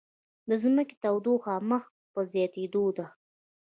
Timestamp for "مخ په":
1.69-2.19